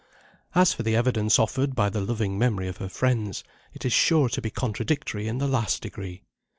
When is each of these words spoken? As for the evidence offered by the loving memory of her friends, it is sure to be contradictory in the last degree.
As 0.55 0.73
for 0.73 0.81
the 0.81 0.95
evidence 0.95 1.37
offered 1.37 1.75
by 1.75 1.87
the 1.87 2.01
loving 2.01 2.39
memory 2.39 2.67
of 2.67 2.77
her 2.77 2.89
friends, 2.89 3.43
it 3.71 3.85
is 3.85 3.93
sure 3.93 4.29
to 4.29 4.41
be 4.41 4.49
contradictory 4.49 5.27
in 5.27 5.37
the 5.37 5.47
last 5.47 5.83
degree. 5.83 6.23